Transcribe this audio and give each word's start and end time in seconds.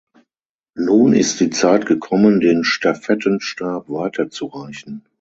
Nun 0.73 1.13
ist 1.13 1.39
die 1.41 1.51
Zeit 1.51 1.85
gekommen, 1.85 2.39
den 2.39 2.63
Stafettenstab 2.63 3.87
weiter 3.87 4.31
zu 4.31 4.47
reichen. 4.47 5.05